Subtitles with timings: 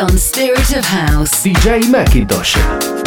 [0.00, 1.44] On Spirit of House.
[1.44, 2.99] DJ Macintosh.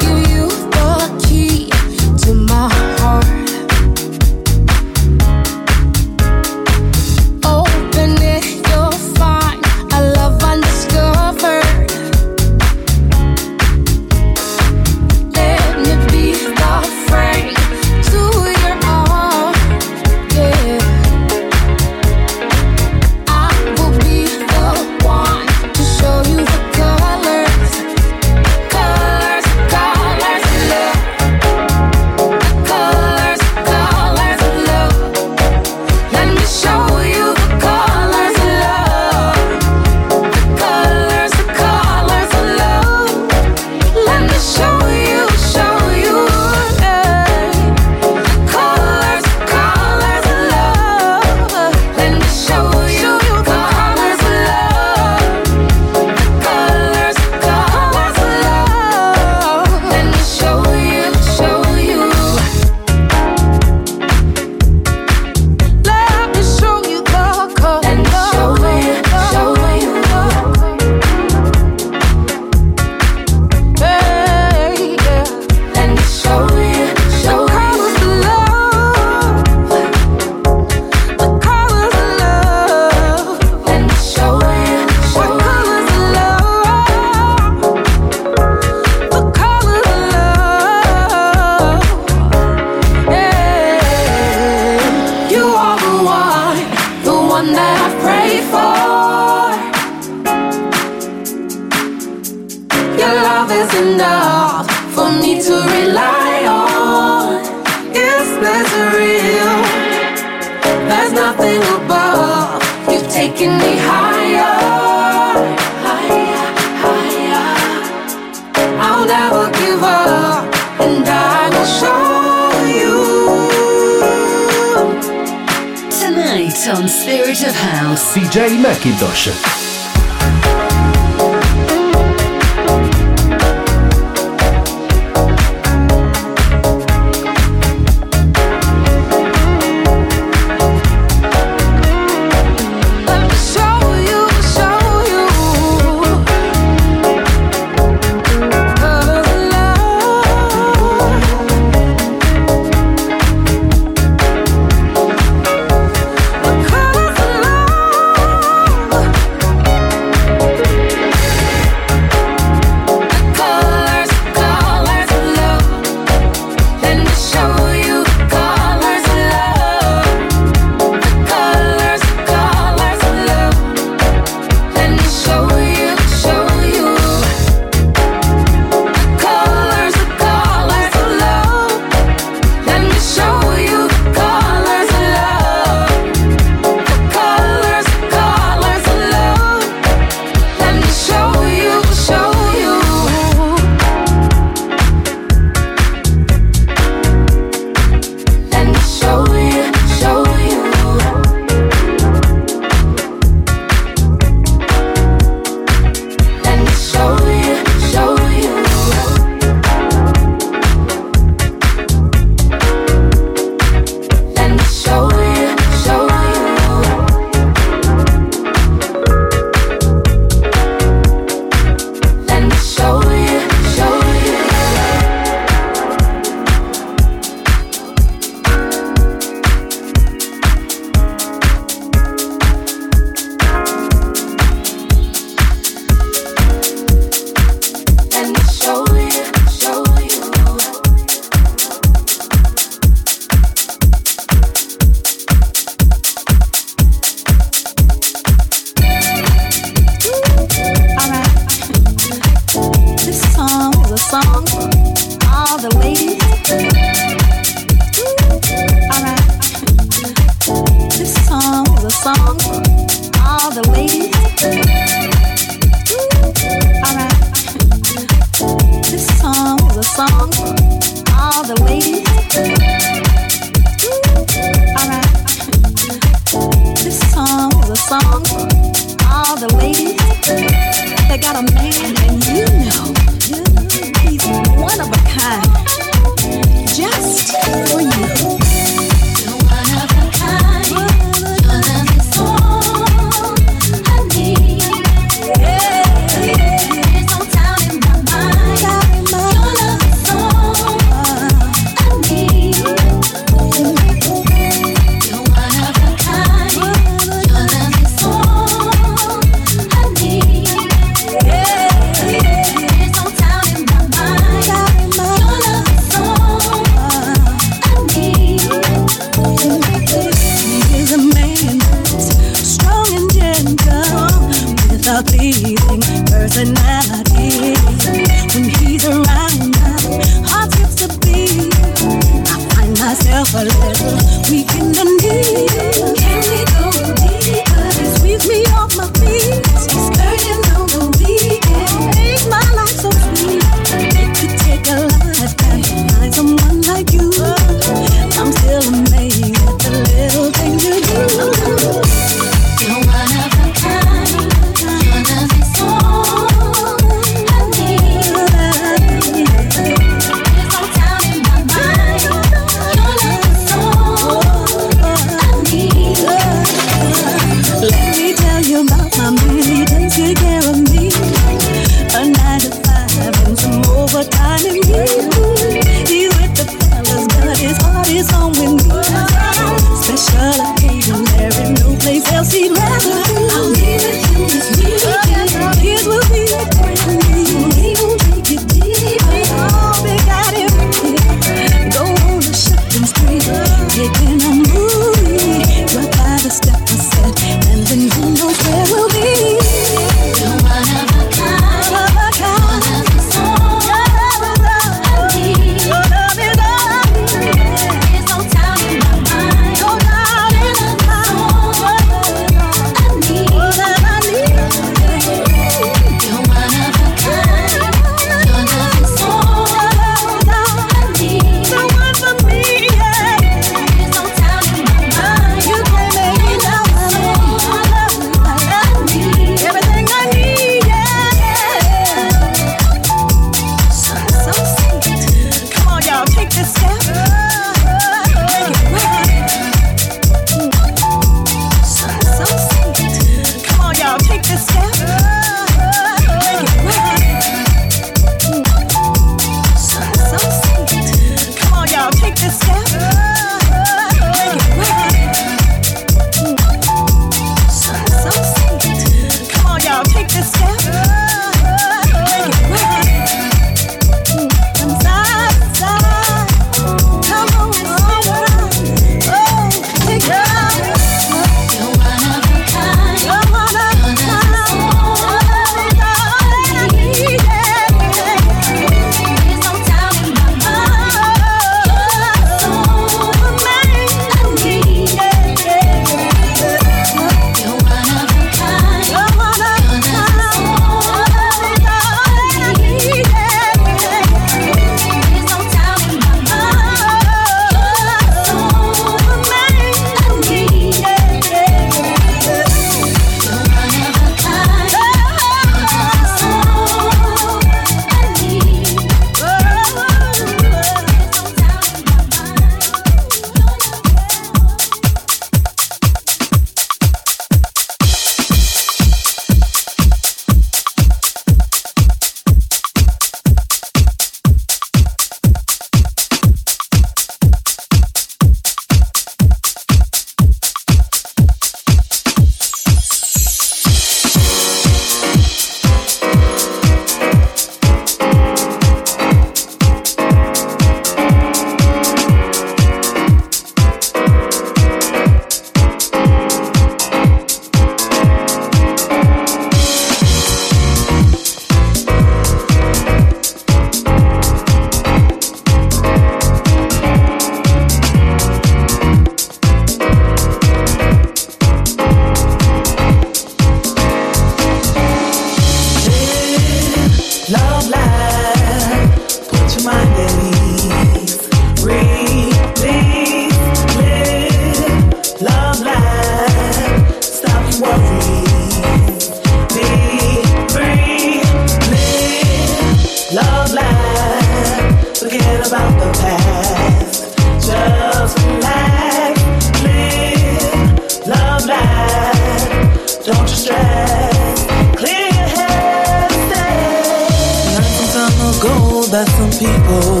[599.44, 600.00] People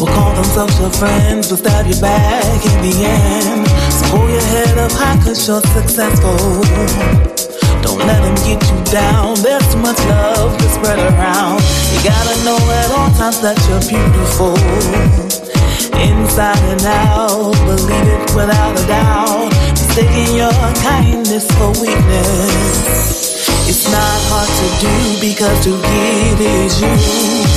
[0.00, 3.68] will call themselves your friends, will stab your back in the end.
[3.92, 6.38] So hold your head up high, cause you're successful.
[7.84, 9.36] Don't let them get you down.
[9.44, 11.60] There's too much love to spread around.
[11.92, 14.56] You gotta know at all times that you're beautiful.
[15.98, 19.52] Inside and out, believe it without a doubt.
[19.76, 23.18] Mistaking your kindness for weakness.
[23.68, 27.47] It's not hard to do because to give is you.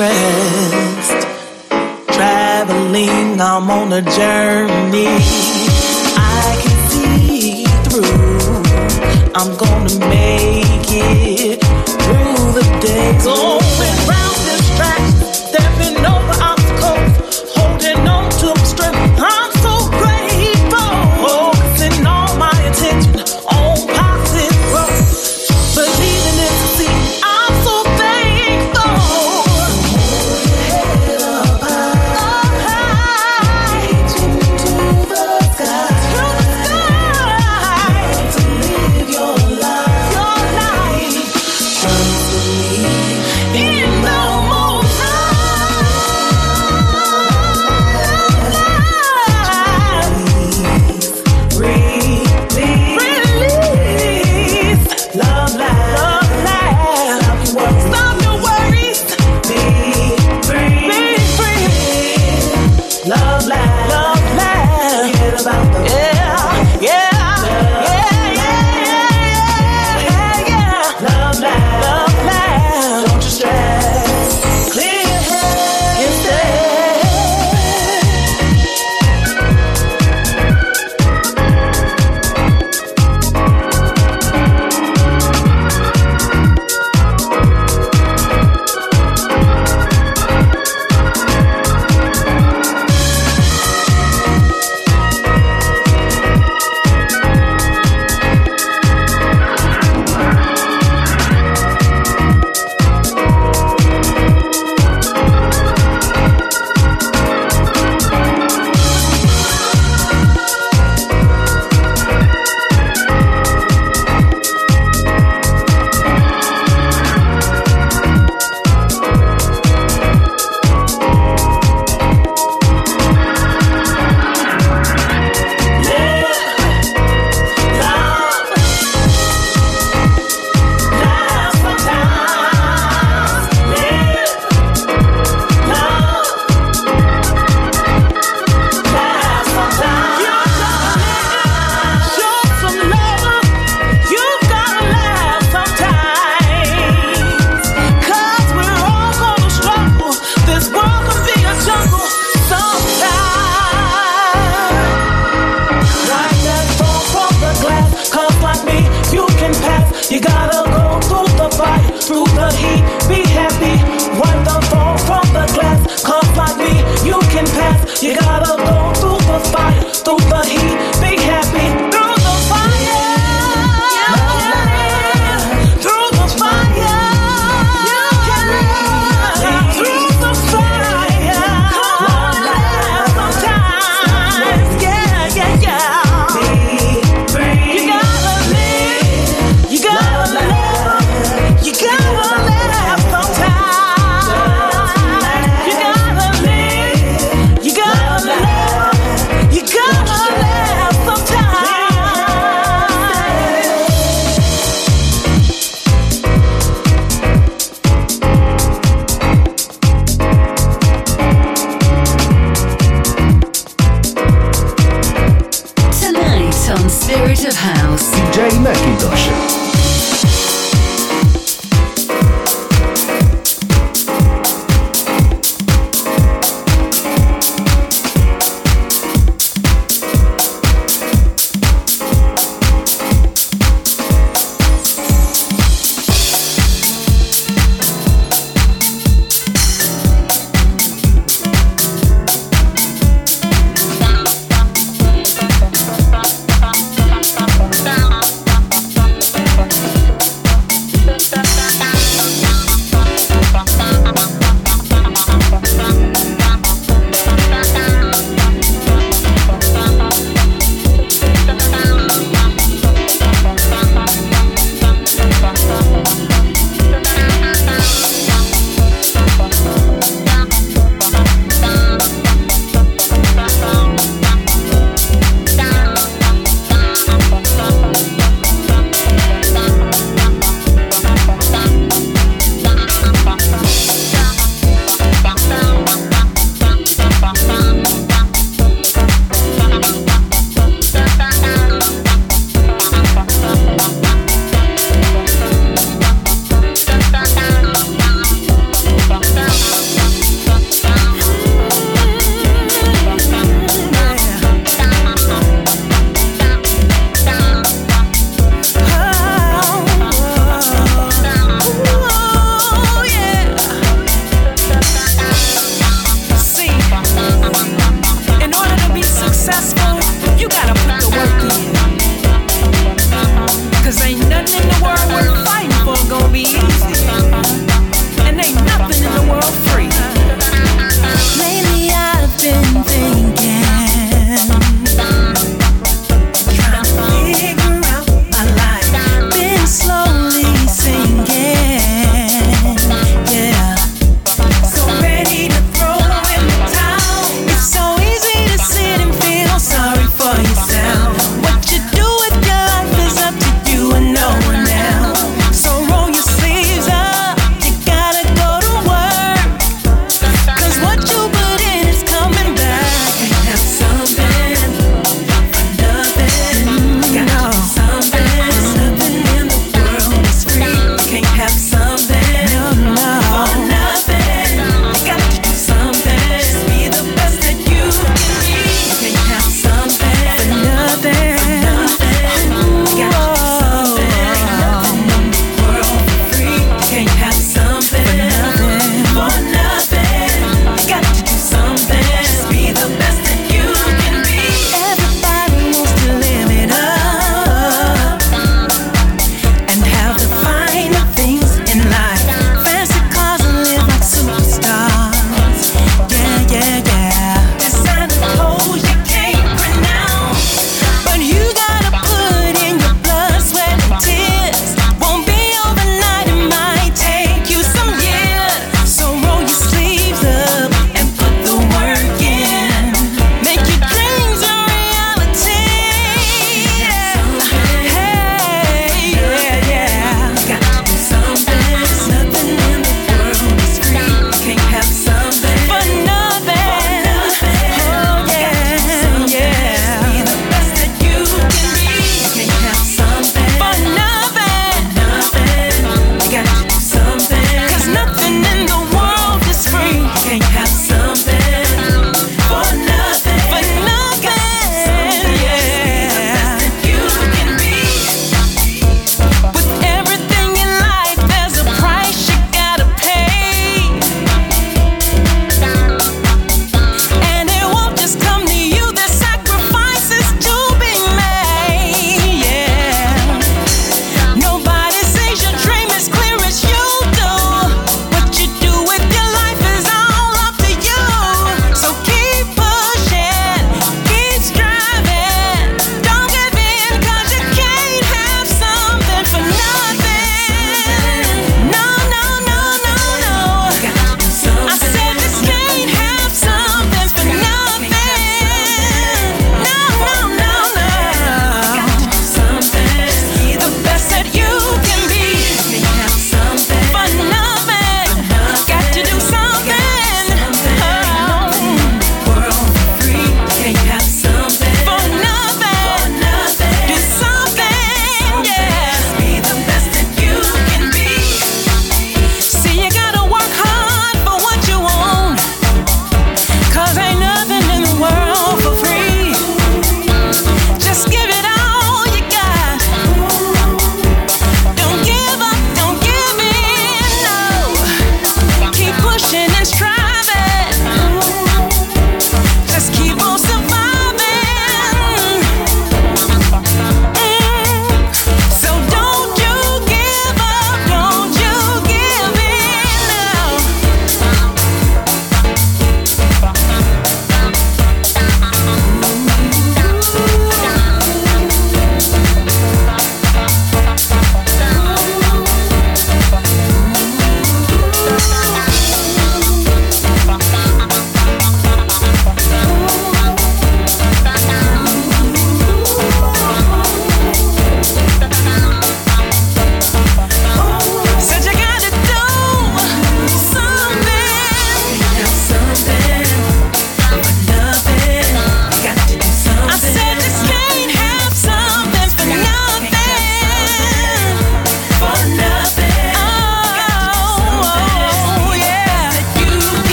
[0.00, 1.28] stressed.
[2.08, 5.12] Traveling, I'm on a journey.
[6.16, 8.62] I can see through.
[9.34, 13.18] I'm gonna make it through the day.
[13.24, 13.59] Oh.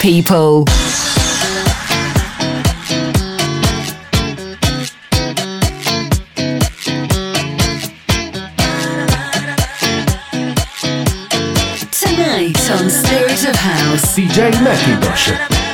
[0.00, 0.64] People.
[11.90, 15.67] Tonight on Spirit of House, DJ Macintosh.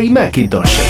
[0.00, 0.08] House.
[0.08, 0.89] DJ Macintosh.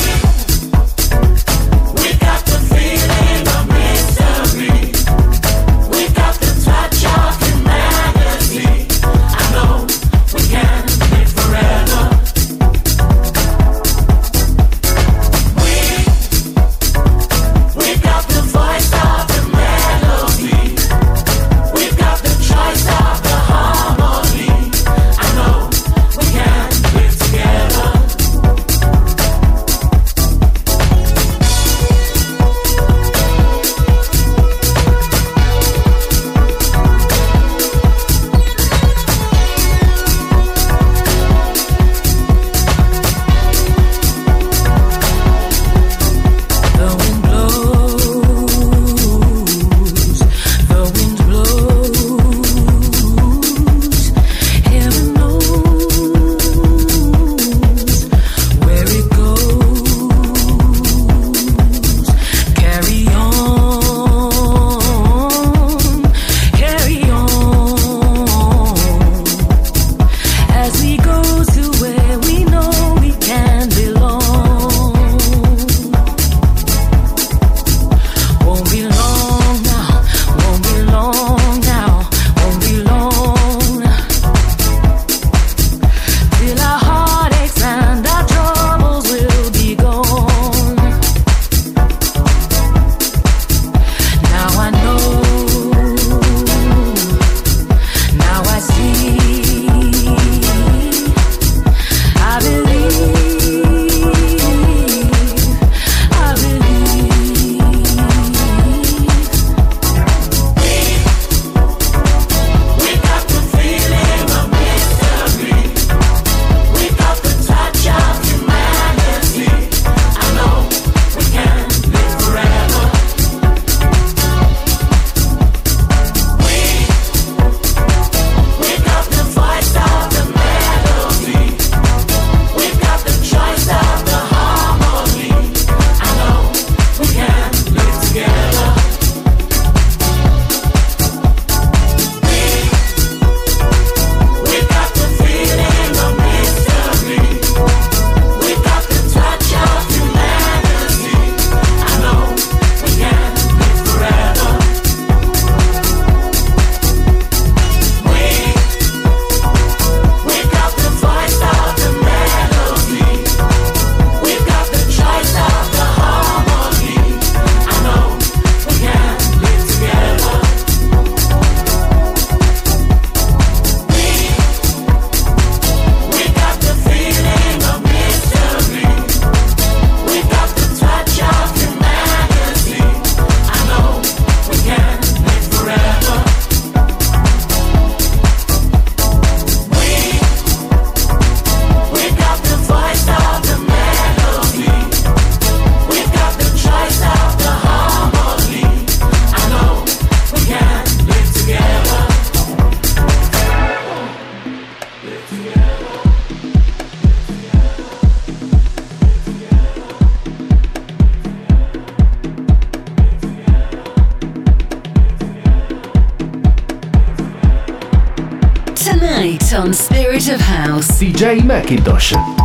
[221.39, 222.40] Macintosh.